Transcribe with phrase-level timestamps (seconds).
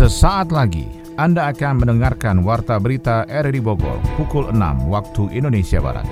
[0.00, 0.88] Sesaat lagi
[1.20, 6.08] Anda akan mendengarkan Warta Berita RRI Bogor pukul 6 waktu Indonesia Barat.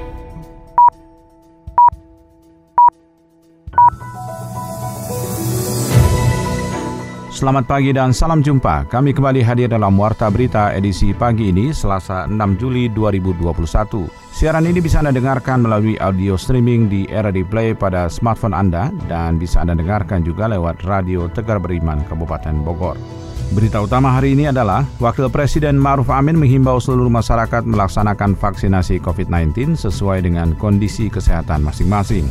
[7.33, 8.93] Selamat pagi dan salam jumpa.
[8.93, 14.05] Kami kembali hadir dalam Warta Berita edisi pagi ini, Selasa 6 Juli 2021.
[14.37, 19.41] Siaran ini bisa Anda dengarkan melalui audio streaming di RRD Play pada smartphone Anda dan
[19.41, 23.28] bisa Anda dengarkan juga lewat Radio Tegar Beriman Kabupaten Bogor.
[23.49, 29.73] Berita utama hari ini adalah Wakil Presiden Ma'ruf Amin menghimbau seluruh masyarakat melaksanakan vaksinasi COVID-19
[29.73, 32.29] sesuai dengan kondisi kesehatan masing-masing.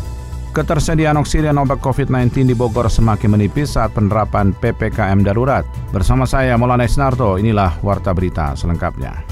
[0.53, 5.65] Ketersediaan oksigen obat COVID-19 di Bogor semakin menipis saat penerapan PPKM darurat.
[5.89, 9.26] Bersama saya Maulana Isnarto, inilah Warta Berita selengkapnya.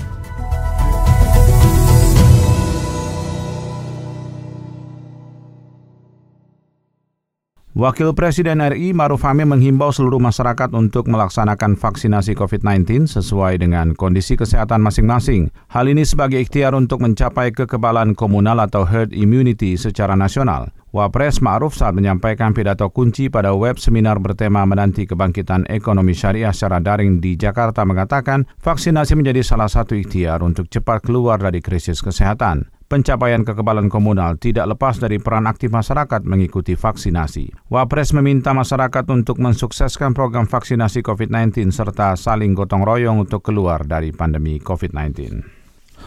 [7.75, 14.39] Wakil Presiden RI Maruf Amin menghimbau seluruh masyarakat untuk melaksanakan vaksinasi COVID-19 sesuai dengan kondisi
[14.39, 15.51] kesehatan masing-masing.
[15.67, 20.71] Hal ini sebagai ikhtiar untuk mencapai kekebalan komunal atau herd immunity secara nasional.
[20.95, 26.79] Wapres Ma'ruf saat menyampaikan pidato kunci pada web seminar bertema menanti kebangkitan ekonomi syariah secara
[26.79, 32.71] daring di Jakarta mengatakan vaksinasi menjadi salah satu ikhtiar untuk cepat keluar dari krisis kesehatan.
[32.85, 37.73] Pencapaian kekebalan komunal tidak lepas dari peran aktif masyarakat mengikuti vaksinasi.
[37.73, 44.13] Wapres meminta masyarakat untuk mensukseskan program vaksinasi COVID-19 serta saling gotong royong untuk keluar dari
[44.13, 45.41] pandemi COVID-19.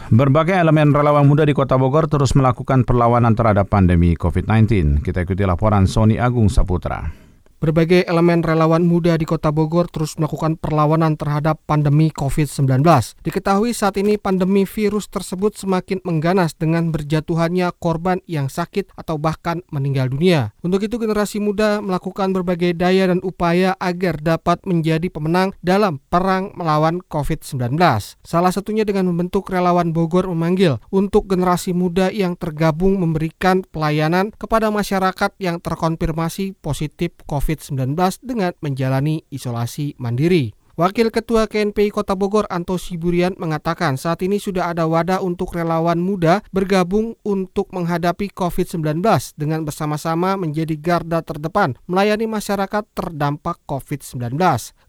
[0.07, 5.03] Berbagai elemen relawan muda di Kota Bogor terus melakukan perlawanan terhadap pandemi COVID-19.
[5.03, 7.18] Kita ikuti laporan Sony Agung Saputra.
[7.59, 12.79] Berbagai elemen relawan muda di Kota Bogor terus melakukan perlawanan terhadap pandemi COVID-19.
[13.19, 19.59] Diketahui saat ini pandemi virus tersebut semakin mengganas dengan berjatuhannya korban yang sakit atau bahkan
[19.75, 20.55] meninggal dunia.
[20.63, 26.55] Untuk itu generasi muda melakukan berbagai daya dan upaya agar dapat menjadi pemenang dalam perang
[26.55, 27.75] melawan COVID-19.
[28.23, 34.71] Salah satunya dengan membentuk relawan Bogor memanggil untuk generasi muda yang tergabung memberikan pelayanan kepada
[34.71, 40.53] masyarakat yang terkonfirmasi positif COVID-19 COVID-19 dengan menjalani isolasi mandiri.
[40.79, 45.99] Wakil Ketua KNPI Kota Bogor Anto Siburian mengatakan saat ini sudah ada wadah untuk relawan
[45.99, 49.03] muda bergabung untuk menghadapi COVID-19
[49.35, 54.39] dengan bersama-sama menjadi garda terdepan melayani masyarakat terdampak COVID-19.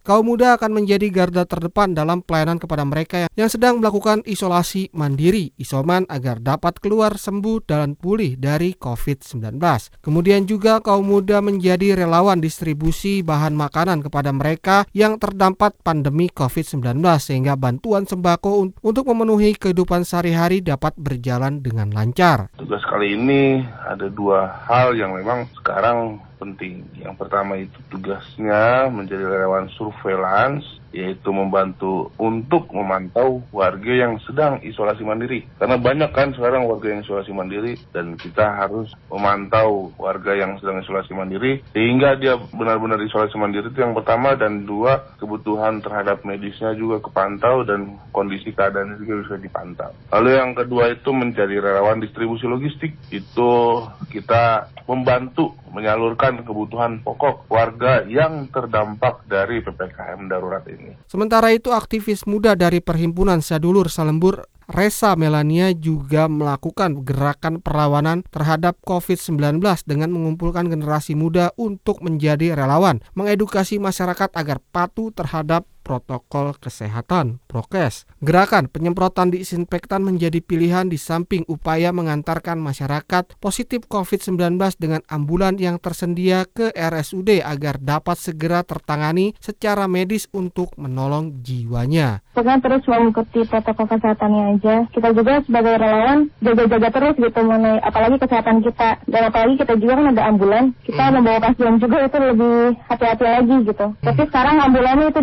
[0.07, 5.51] Kaum muda akan menjadi garda terdepan dalam pelayanan kepada mereka yang sedang melakukan isolasi mandiri,
[5.59, 9.59] isoman agar dapat keluar sembuh dan pulih dari COVID-19.
[9.99, 17.03] Kemudian juga kaum muda menjadi relawan distribusi bahan makanan kepada mereka yang terdampak pandemi COVID-19
[17.19, 22.53] sehingga bantuan sembako untuk memenuhi kehidupan sehari-hari dapat berjalan dengan lancar.
[22.55, 26.89] Tugas kali ini ada dua hal yang memang sekarang penting.
[26.97, 35.07] Yang pertama itu tugasnya menjadi relawan surveillance yaitu membantu untuk memantau warga yang sedang isolasi
[35.07, 35.47] mandiri.
[35.59, 40.83] Karena banyak kan sekarang warga yang isolasi mandiri dan kita harus memantau warga yang sedang
[40.83, 46.75] isolasi mandiri sehingga dia benar-benar isolasi mandiri itu yang pertama dan dua kebutuhan terhadap medisnya
[46.75, 49.91] juga kepantau dan kondisi keadaannya juga bisa dipantau.
[50.11, 52.99] Lalu yang kedua itu menjadi relawan distribusi logistik.
[53.15, 60.95] Itu kita membantu menyalurkan kebutuhan pokok warga yang terdampak dari PPKM darurat ini.
[61.11, 68.79] Sementara itu aktivis muda dari Perhimpunan Sadulur Salembur Resa Melania juga melakukan gerakan perlawanan terhadap
[68.87, 77.43] COVID-19 dengan mengumpulkan generasi muda untuk menjadi relawan, mengedukasi masyarakat agar patuh terhadap protokol kesehatan
[77.51, 78.07] prokes.
[78.23, 85.83] Gerakan penyemprotan disinfektan menjadi pilihan di samping upaya mengantarkan masyarakat positif COVID-19 dengan ambulan yang
[85.83, 92.23] tersedia ke RSUD agar dapat segera tertangani secara medis untuk menolong jiwanya.
[92.37, 94.77] Pokoknya terus mengikuti protokol kesehatannya aja.
[94.95, 98.91] Kita juga sebagai relawan jaga-jaga terus gitu mengenai apalagi kesehatan kita.
[99.11, 100.65] Dan apalagi kita juga kan ada ambulan.
[100.87, 101.15] Kita hmm.
[101.19, 103.87] membawa pasien juga itu lebih hati-hati lagi gitu.
[103.91, 104.05] Hmm.
[104.07, 105.21] Tapi sekarang ambulannya itu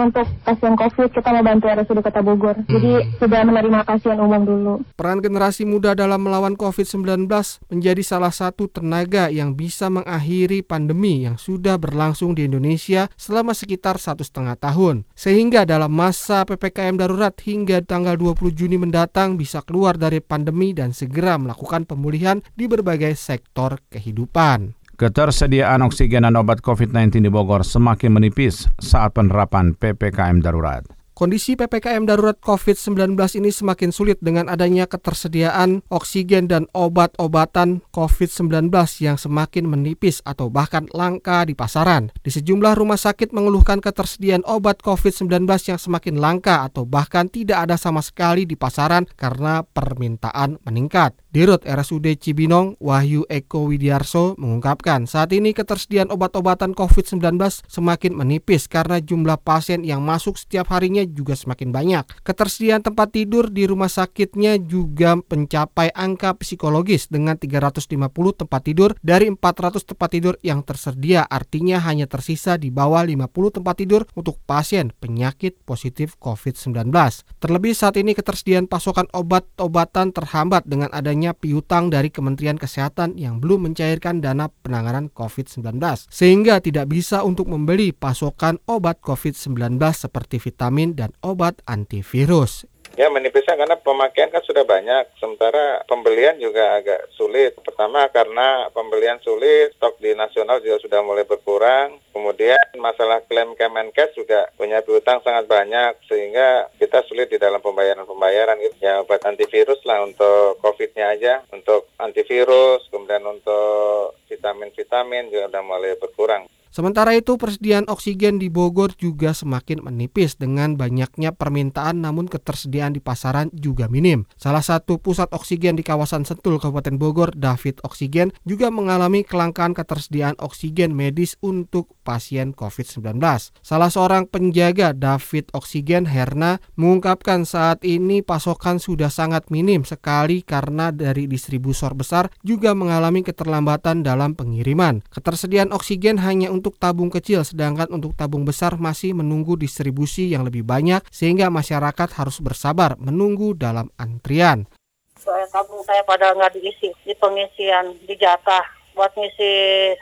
[0.00, 2.56] untuk pasien COVID, kita mau bantu RSUD Kota Bogor.
[2.56, 2.68] Hmm.
[2.72, 4.74] Jadi sudah menerima pasien umum dulu.
[4.96, 7.28] Peran generasi muda dalam melawan COVID-19
[7.68, 14.00] menjadi salah satu tenaga yang bisa mengakhiri pandemi yang sudah berlangsung di Indonesia selama sekitar
[14.00, 15.04] satu setengah tahun.
[15.12, 20.96] Sehingga dalam masa PPKM darurat hingga tanggal 20 Juni mendatang bisa keluar dari pandemi dan
[20.96, 24.79] segera melakukan pemulihan di berbagai sektor kehidupan.
[25.00, 30.84] Ketersediaan oksigen dan obat COVID-19 di Bogor semakin menipis saat penerapan PPKM darurat.
[31.16, 39.16] Kondisi PPKM darurat COVID-19 ini semakin sulit dengan adanya ketersediaan oksigen dan obat-obatan COVID-19 yang
[39.16, 42.12] semakin menipis atau bahkan langka di pasaran.
[42.20, 47.80] Di sejumlah rumah sakit mengeluhkan ketersediaan obat COVID-19 yang semakin langka atau bahkan tidak ada
[47.80, 51.16] sama sekali di pasaran karena permintaan meningkat.
[51.30, 57.38] Dirut RSUD Cibinong, Wahyu Eko Widiarso mengungkapkan saat ini ketersediaan obat-obatan COVID-19
[57.70, 62.02] semakin menipis karena jumlah pasien yang masuk setiap harinya juga semakin banyak.
[62.26, 67.86] Ketersediaan tempat tidur di rumah sakitnya juga mencapai angka psikologis dengan 350
[68.34, 73.78] tempat tidur dari 400 tempat tidur yang tersedia artinya hanya tersisa di bawah 50 tempat
[73.78, 76.90] tidur untuk pasien penyakit positif COVID-19.
[77.38, 83.44] Terlebih saat ini ketersediaan pasokan obat-obatan terhambat dengan adanya adanya piutang dari Kementerian Kesehatan yang
[83.44, 85.76] belum mencairkan dana penanganan COVID-19,
[86.08, 92.64] sehingga tidak bisa untuk membeli pasokan obat COVID-19 seperti vitamin dan obat antivirus.
[93.00, 97.56] Ya menipisnya karena pemakaian kan sudah banyak, sementara pembelian juga agak sulit.
[97.64, 101.96] Pertama karena pembelian sulit, stok di nasional juga sudah mulai berkurang.
[102.12, 108.60] Kemudian masalah klaim Kemenkes juga punya piutang sangat banyak, sehingga kita sulit di dalam pembayaran-pembayaran.
[108.68, 108.76] Gitu.
[108.84, 115.96] Ya obat antivirus lah untuk COVID-nya aja, untuk antivirus, kemudian untuk vitamin-vitamin juga sudah mulai
[115.96, 116.44] berkurang.
[116.70, 123.02] Sementara itu persediaan oksigen di Bogor juga semakin menipis dengan banyaknya permintaan namun ketersediaan di
[123.02, 124.22] pasaran juga minim.
[124.38, 130.38] Salah satu pusat oksigen di kawasan Sentul Kabupaten Bogor, David Oksigen, juga mengalami kelangkaan ketersediaan
[130.38, 133.18] oksigen medis untuk pasien COVID-19.
[133.66, 140.94] Salah seorang penjaga David Oksigen, Herna, mengungkapkan saat ini pasokan sudah sangat minim sekali karena
[140.94, 145.02] dari distributor besar juga mengalami keterlambatan dalam pengiriman.
[145.10, 150.60] Ketersediaan oksigen hanya untuk tabung kecil sedangkan untuk tabung besar masih menunggu distribusi yang lebih
[150.60, 154.68] banyak sehingga masyarakat harus bersabar menunggu dalam antrian.
[155.16, 159.52] Soalnya tabung saya pada nggak diisi di pengisian di jatah buat ngisi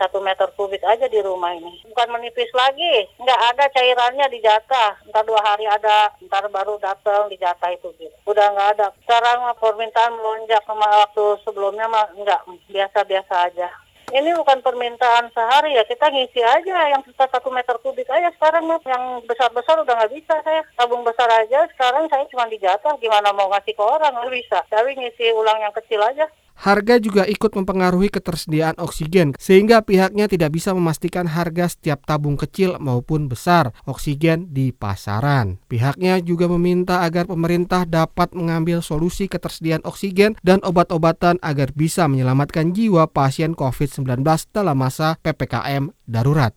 [0.00, 1.70] satu meter kubik aja di rumah ini.
[1.87, 4.99] Bukan menipis lagi, nggak ada cairannya di jatah.
[5.06, 8.14] Ntar dua hari ada, ntar baru datang di jatah itu gitu.
[8.26, 8.87] Udah nggak ada.
[9.04, 12.40] Sekarang permintaan melonjak sama waktu sebelumnya mah nggak
[12.72, 13.69] biasa-biasa aja.
[14.08, 18.64] Ini bukan permintaan sehari ya, kita ngisi aja yang kita satu meter kubik aja sekarang
[18.64, 18.81] nih.
[18.88, 20.64] Yang besar-besar udah nggak bisa saya.
[20.81, 24.58] Tabung besar aja sekarang saya cuma dijatah, gimana mau ngasih ke orang nggak bisa.
[24.72, 26.25] Tapi ngisi ulang yang kecil aja.
[26.58, 32.82] Harga juga ikut mempengaruhi ketersediaan oksigen, sehingga pihaknya tidak bisa memastikan harga setiap tabung kecil
[32.82, 35.62] maupun besar oksigen di pasaran.
[35.70, 42.75] Pihaknya juga meminta agar pemerintah dapat mengambil solusi ketersediaan oksigen dan obat-obatan agar bisa menyelamatkan
[42.75, 46.50] jiwa pasien COVID-19 dalam masa PPKM darurat.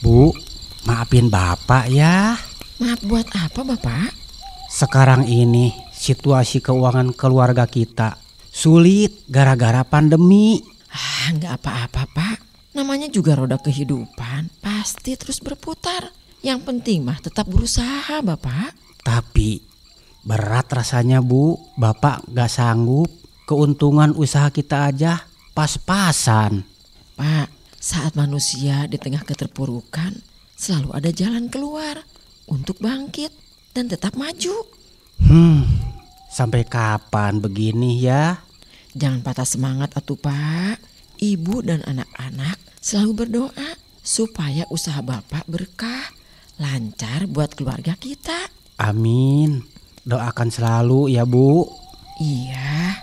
[0.00, 0.32] Bu,
[0.88, 2.40] maafin Bapak ya.
[2.80, 4.10] Maaf buat apa Bapak?
[4.72, 8.18] Sekarang ini situasi keuangan keluarga kita
[8.50, 10.58] sulit gara-gara pandemi.
[10.90, 12.38] Ah, nggak apa-apa pak.
[12.74, 16.10] Namanya juga roda kehidupan, pasti terus berputar.
[16.42, 18.74] Yang penting mah tetap berusaha bapak.
[19.06, 19.62] Tapi
[20.26, 23.08] berat rasanya bu, bapak nggak sanggup.
[23.46, 25.22] Keuntungan usaha kita aja
[25.54, 26.64] pas-pasan.
[27.14, 30.18] Pak, saat manusia di tengah keterpurukan,
[30.56, 32.00] selalu ada jalan keluar
[32.48, 33.30] untuk bangkit
[33.76, 34.64] dan tetap maju.
[35.22, 35.81] Hmm,
[36.32, 38.40] sampai kapan begini ya?
[38.96, 40.80] Jangan patah semangat atuh pak.
[41.20, 43.70] Ibu dan anak-anak selalu berdoa
[44.02, 46.10] supaya usaha bapak berkah,
[46.58, 48.50] lancar buat keluarga kita.
[48.80, 49.62] Amin.
[50.02, 51.68] Doakan selalu ya bu.
[52.18, 53.01] Iya.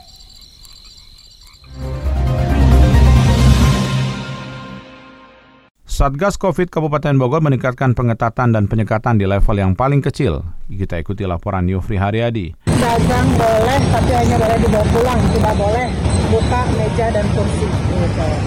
[5.99, 10.47] Satgas COVID Kabupaten Bogor meningkatkan pengetatan dan penyekatan di level yang paling kecil.
[10.71, 12.55] Kita ikuti laporan Yufri Haryadi.
[12.71, 17.65] Dagang boleh, tapi hanya boleh dibawa pulang, tidak boleh buka meja dan kursi.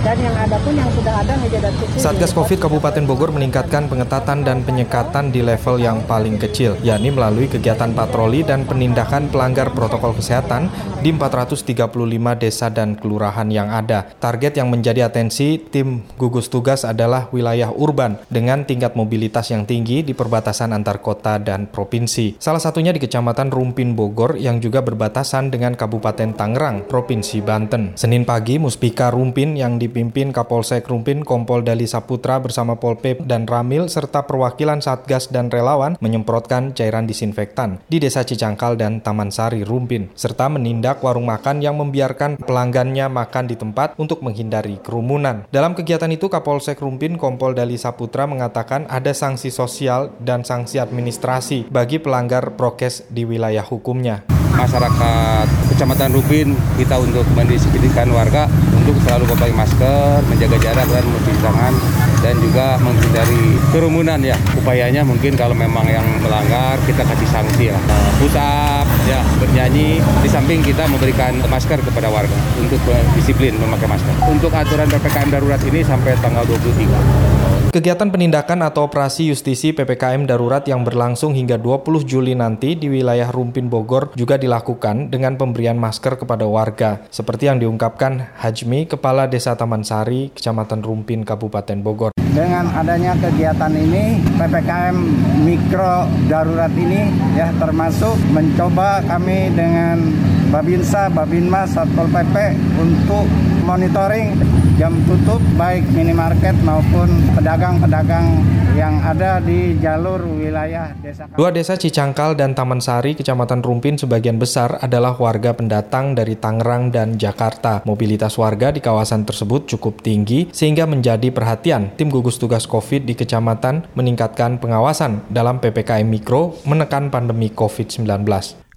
[0.03, 1.99] Dan yang ada pun yang sudah ada meja dan kursi.
[1.99, 7.51] Satgas COVID Kabupaten Bogor meningkatkan pengetatan dan penyekatan di level yang paling kecil, yakni melalui
[7.51, 10.71] kegiatan patroli dan penindakan pelanggar protokol kesehatan
[11.03, 11.91] di 435
[12.39, 14.07] desa dan kelurahan yang ada.
[14.23, 20.07] Target yang menjadi atensi tim gugus tugas adalah wilayah urban dengan tingkat mobilitas yang tinggi
[20.07, 22.39] di perbatasan antar kota dan provinsi.
[22.39, 27.72] Salah satunya di Kecamatan Rumpin Bogor yang juga berbatasan dengan Kabupaten Tangerang, Provinsi Banten.
[27.73, 27.97] Banten.
[27.97, 33.89] Senin pagi, Muspika Rumpin yang dipimpin Kapolsek Rumpin, Kompol Dali Saputra bersama Polpep dan Ramil
[33.89, 40.13] serta perwakilan Satgas dan relawan menyemprotkan cairan disinfektan di Desa Cicangkal dan Taman Sari Rumpin,
[40.13, 45.49] serta menindak warung makan yang membiarkan pelanggannya makan di tempat untuk menghindari kerumunan.
[45.49, 51.73] Dalam kegiatan itu, Kapolsek Rumpin, Kompol Dali Saputra mengatakan ada sanksi sosial dan sanksi administrasi
[51.73, 57.25] bagi pelanggar prokes di wilayah hukumnya masyarakat Kecamatan Rupin kita untuk
[57.63, 61.75] mendisiplinkan warga untuk selalu memakai masker, menjaga jarak dan mencuci tangan
[62.19, 64.35] dan juga menghindari kerumunan ya.
[64.59, 67.79] Upayanya mungkin kalau memang yang melanggar kita kasih sanksi ya.
[68.19, 70.03] Push up, ya bernyanyi.
[70.03, 72.83] Di samping kita memberikan masker kepada warga untuk
[73.15, 74.15] disiplin memakai masker.
[74.27, 77.52] Untuk aturan PPKM darurat ini sampai tanggal 23.
[77.73, 83.33] Kegiatan penindakan atau operasi justisi PPKM darurat yang berlangsung hingga 20 Juli nanti di wilayah
[83.33, 89.57] Rumpin Bogor juga dilakukan dengan pemberian masker kepada warga, seperti yang diungkapkan Hajmi, Kepala Desa
[89.57, 92.13] Taman Sari, Kecamatan Rumpin, Kabupaten Bogor.
[92.37, 94.97] Dengan adanya kegiatan ini, PPKM
[95.41, 100.13] mikro darurat ini ya termasuk mencoba kami dengan
[100.53, 102.37] Babinsa, Babinmas, Satpol PP
[102.77, 103.25] untuk
[103.65, 104.37] monitoring
[104.83, 107.07] jam tutup baik minimarket maupun
[107.39, 108.43] pedagang-pedagang
[108.75, 111.31] yang ada di jalur wilayah desa.
[111.39, 116.91] Dua desa Cicangkal dan Taman Sari, Kecamatan Rumpin sebagian besar adalah warga pendatang dari Tangerang
[116.91, 117.87] dan Jakarta.
[117.87, 123.15] Mobilitas warga di kawasan tersebut cukup tinggi sehingga menjadi perhatian tim gugus tugas COVID di
[123.15, 128.03] kecamatan meningkatkan pengawasan dalam PPKM Mikro menekan pandemi COVID-19.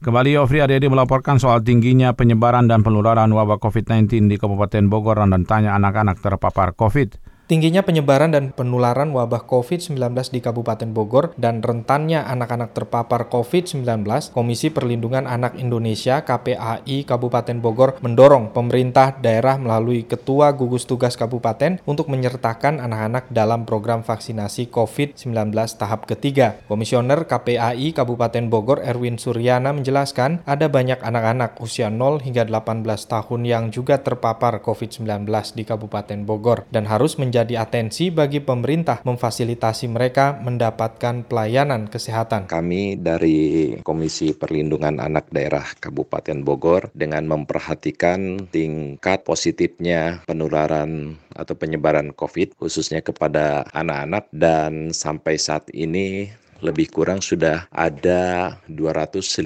[0.06, 5.50] Kembali Yofri Aryadi melaporkan soal tingginya penyebaran dan penularan wabah COVID-19 di Kabupaten Bogor dan
[5.50, 7.25] tanya anak-anak terpapar COVID.
[7.46, 10.02] Tingginya penyebaran dan penularan wabah COVID-19
[10.34, 13.86] di Kabupaten Bogor dan rentannya anak-anak terpapar COVID-19,
[14.34, 21.86] Komisi Perlindungan Anak Indonesia KPAI Kabupaten Bogor mendorong pemerintah daerah melalui Ketua Gugus Tugas Kabupaten
[21.86, 26.58] untuk menyertakan anak-anak dalam program vaksinasi COVID-19 tahap ketiga.
[26.66, 33.42] Komisioner KPAI Kabupaten Bogor Erwin Suryana menjelaskan ada banyak anak-anak usia 0 hingga 18 tahun
[33.46, 39.92] yang juga terpapar COVID-19 di Kabupaten Bogor dan harus menjadi menjadi atensi bagi pemerintah memfasilitasi
[39.92, 42.48] mereka mendapatkan pelayanan kesehatan.
[42.48, 52.16] Kami dari Komisi Perlindungan Anak Daerah Kabupaten Bogor dengan memperhatikan tingkat positifnya penularan atau penyebaran
[52.16, 56.32] COVID khususnya kepada anak-anak dan sampai saat ini
[56.66, 59.46] lebih kurang sudah ada 256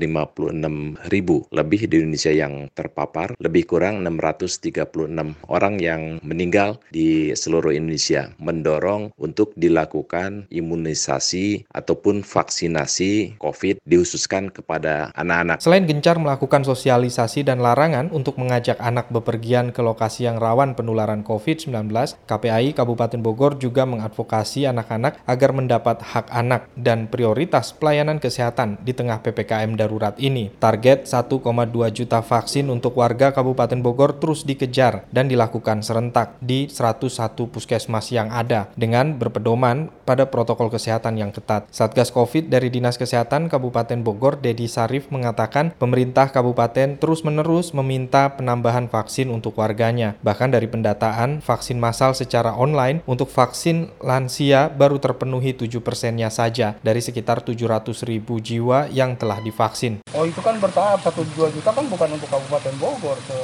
[1.11, 8.31] ribu lebih di Indonesia yang terpapar, lebih kurang 636 orang yang meninggal di seluruh Indonesia,
[8.39, 15.59] mendorong untuk dilakukan imunisasi ataupun vaksinasi COVID dikhususkan kepada anak-anak.
[15.59, 21.25] Selain gencar melakukan sosialisasi dan larangan untuk mengajak anak bepergian ke lokasi yang rawan penularan
[21.25, 21.91] COVID-19,
[22.29, 28.95] KPAI Kabupaten Bogor juga mengadvokasi anak-anak agar mendapat hak anak dan prioritas pelayanan kesehatan di
[28.95, 30.53] tengah PPKM darurat ini.
[30.61, 31.43] Target 1,2
[31.91, 37.09] juta vaksin untuk warga Kabupaten Bogor terus dikejar dan dilakukan serentak di 101
[37.49, 41.65] puskesmas yang ada dengan berpedoman pada protokol kesehatan yang ketat.
[41.73, 48.87] Satgas COVID dari Dinas Kesehatan Kabupaten Bogor, Dedi Sarif mengatakan pemerintah kabupaten terus-menerus meminta penambahan
[48.87, 50.15] vaksin untuk warganya.
[50.21, 56.77] Bahkan dari pendataan vaksin massal secara online untuk vaksin lansia baru terpenuhi 7 persennya saja
[56.79, 60.03] dari sekitar 700 ribu jiwa yang telah divaksin.
[60.13, 63.39] Oh itu kan bertahap, 1-2 juta kan bukan untuk Kabupaten Bogor ke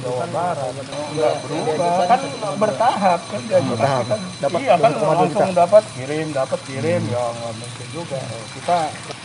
[0.00, 0.72] Jawa Barat.
[0.76, 2.20] Enggak berubah, kan
[2.58, 4.04] bertahap kan dia bertahap.
[4.06, 8.18] Kan, dapat iya kan langsung dapat kirim, dapat kirim, ya nggak mungkin juga.
[8.54, 8.78] Kita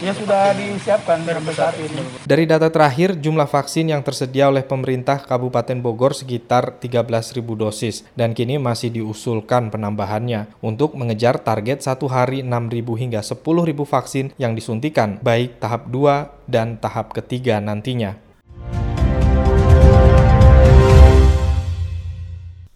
[0.04, 2.02] ya sudah disiapkan sampai saat ini.
[2.28, 8.36] Dari data terakhir, jumlah vaksin yang tersedia oleh pemerintah Kabupaten Bogor sekitar 13.000 dosis dan
[8.36, 13.40] kini masih diusulkan penambahannya untuk mengejar target satu hari 6.000 hingga 10.000
[13.86, 18.25] vaksin yang disuntikan, baik tahap 2 dan tahap ketiga nantinya.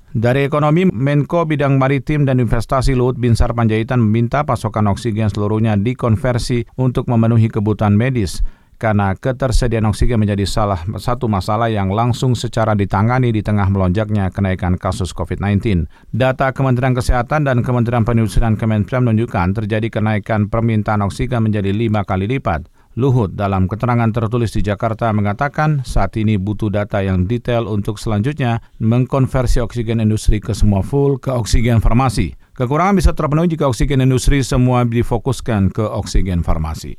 [0.10, 6.66] Dari ekonomi, Menko Bidang Maritim dan Investasi Luhut Binsar Panjaitan meminta pasokan oksigen seluruhnya dikonversi
[6.82, 8.42] untuk memenuhi kebutuhan medis
[8.82, 14.82] karena ketersediaan oksigen menjadi salah satu masalah yang langsung secara ditangani di tengah melonjaknya kenaikan
[14.82, 15.86] kasus COVID-19.
[16.10, 22.25] Data Kementerian Kesehatan dan Kementerian Perindustrian Kementerian menunjukkan terjadi kenaikan permintaan oksigen menjadi lima kali
[22.25, 22.66] lipat.
[22.98, 28.65] Luhut dalam keterangan tertulis di Jakarta mengatakan saat ini butuh data yang detail untuk selanjutnya
[28.81, 32.34] mengkonversi oksigen industri ke semua full ke oksigen farmasi.
[32.58, 36.98] Kekurangan bisa terpenuhi jika oksigen industri semua difokuskan ke oksigen farmasi.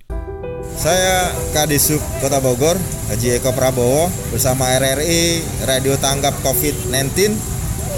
[0.62, 2.78] Saya Kadisub Kota Bogor,
[3.10, 7.34] Haji Eko Prabowo bersama RRI Radio Tanggap COVID-19.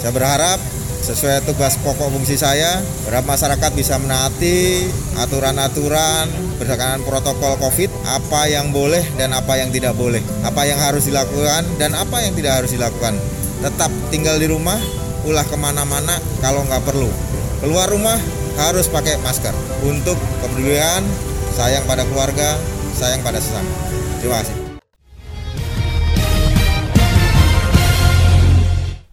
[0.00, 0.58] Saya berharap
[1.02, 4.86] sesuai tugas pokok fungsi saya, berharap masyarakat bisa menaati
[5.18, 6.30] aturan-aturan
[6.62, 11.66] berdasarkan protokol COVID, apa yang boleh dan apa yang tidak boleh, apa yang harus dilakukan
[11.76, 13.18] dan apa yang tidak harus dilakukan.
[13.58, 14.78] Tetap tinggal di rumah,
[15.26, 17.10] ulah ke mana-mana kalau nggak perlu.
[17.58, 18.18] Keluar rumah
[18.62, 21.02] harus pakai masker untuk kepedulian,
[21.58, 22.54] sayang pada keluarga,
[22.94, 23.70] sayang pada sesama.
[24.22, 24.61] Terima kasih.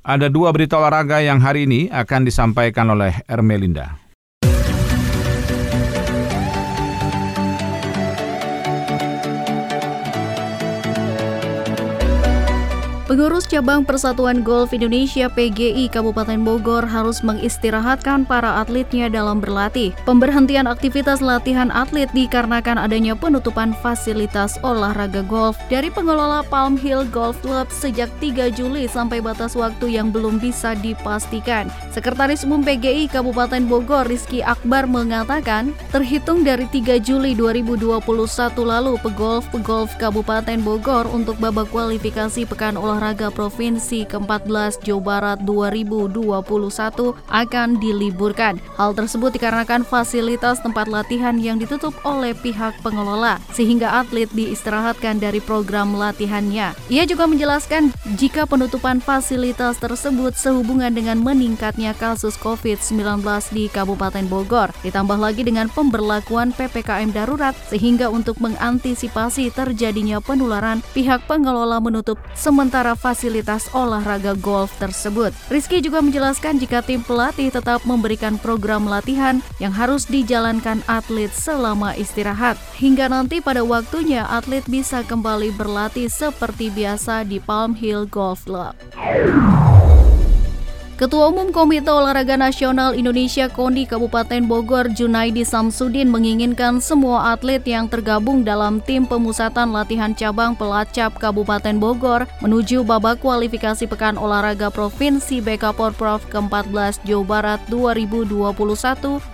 [0.09, 4.08] Ada dua berita olahraga yang hari ini akan disampaikan oleh Ermelinda.
[13.19, 19.91] Pengurus Cabang Persatuan Golf Indonesia PGI Kabupaten Bogor harus mengistirahatkan para atletnya dalam berlatih.
[20.07, 27.35] Pemberhentian aktivitas latihan atlet dikarenakan adanya penutupan fasilitas olahraga golf dari pengelola Palm Hill Golf
[27.43, 31.67] Club sejak 3 Juli sampai batas waktu yang belum bisa dipastikan.
[31.91, 37.99] Sekretaris Umum PGI Kabupaten Bogor Rizky Akbar mengatakan, terhitung dari 3 Juli 2021
[38.63, 46.29] lalu pegolf-pegolf Kabupaten Bogor untuk babak kualifikasi Pekan Olahraga Olahraga Provinsi ke-14 Jawa Barat 2021
[47.25, 48.61] akan diliburkan.
[48.77, 55.41] Hal tersebut dikarenakan fasilitas tempat latihan yang ditutup oleh pihak pengelola, sehingga atlet diistirahatkan dari
[55.41, 56.77] program latihannya.
[56.85, 64.69] Ia juga menjelaskan jika penutupan fasilitas tersebut sehubungan dengan meningkatnya kasus COVID-19 di Kabupaten Bogor,
[64.85, 72.98] ditambah lagi dengan pemberlakuan PPKM darurat, sehingga untuk mengantisipasi terjadinya penularan, pihak pengelola menutup sementara
[72.99, 75.31] fasilitas olahraga golf tersebut.
[75.47, 81.95] Rizky juga menjelaskan jika tim pelatih tetap memberikan program latihan yang harus dijalankan atlet selama
[81.95, 82.59] istirahat.
[82.75, 88.75] Hingga nanti pada waktunya atlet bisa kembali berlatih seperti biasa di Palm Hill Golf Club.
[90.99, 97.87] Ketua Umum Komite Olahraga Nasional Indonesia KONI Kabupaten Bogor Junaidi Samsudin menginginkan semua atlet yang
[97.87, 105.39] tergabung dalam tim pemusatan latihan cabang Pelacap Kabupaten Bogor menuju babak kualifikasi Pekan Olahraga Provinsi
[105.39, 108.59] BK Porprov ke-14 Jawa Barat 2021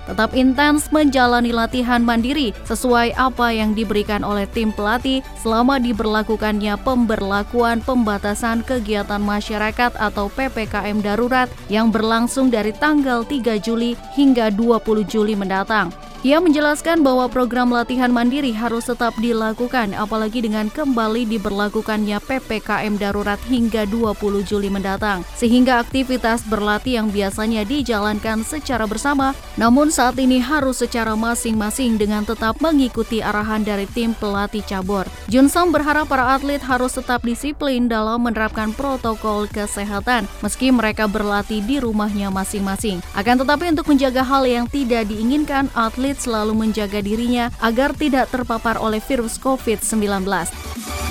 [0.05, 7.81] tetap intens menjalani latihan mandiri sesuai apa yang diberikan oleh tim pelatih selama diberlakukannya pemberlakuan
[7.81, 15.33] pembatasan kegiatan masyarakat atau PPKM darurat yang berlangsung dari tanggal 3 Juli hingga 20 Juli
[15.33, 15.89] mendatang.
[16.25, 23.37] Ia menjelaskan bahwa program latihan mandiri harus tetap dilakukan apalagi dengan kembali diberlakukannya PPKM darurat
[23.45, 25.21] hingga 20 Juli mendatang.
[25.37, 32.25] Sehingga aktivitas berlatih yang biasanya dijalankan secara bersama namun saat ini harus secara masing-masing dengan
[32.25, 35.05] tetap mengikuti arahan dari tim pelatih cabur.
[35.29, 41.77] Junsam berharap para atlet harus tetap disiplin dalam menerapkan protokol kesehatan meski mereka berlatih di
[41.77, 43.05] rumahnya masing-masing.
[43.13, 48.81] Akan tetapi untuk menjaga hal yang tidak diinginkan atlet selalu menjaga dirinya agar tidak terpapar
[48.81, 51.04] oleh virus COVID-19.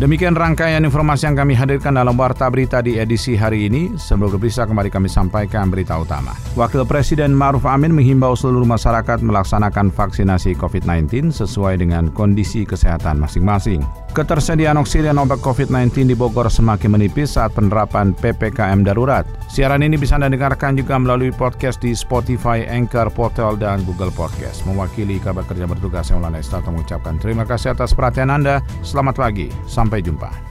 [0.00, 4.00] Demikian rangkaian informasi yang kami hadirkan dalam Warta Berita di edisi hari ini.
[4.00, 6.32] Sebelum berpisah kembali kami sampaikan berita utama.
[6.56, 13.84] Wakil Presiden Ma'ruf Amin menghimbau seluruh masyarakat melaksanakan vaksinasi COVID-19 sesuai dengan kondisi kesehatan masing-masing.
[14.16, 19.28] Ketersediaan oksigen obat COVID-19 di Bogor semakin menipis saat penerapan PPKM darurat.
[19.52, 24.64] Siaran ini bisa Anda dengarkan juga melalui podcast di Spotify, Anchor, Portal, dan Google Podcast.
[24.64, 28.64] Mewakili kabar kerja bertugas yang Estata mengucapkan terima kasih atas perhatian Anda.
[28.80, 29.52] Selamat pagi.
[29.68, 30.49] Sampai Sampai jumpa.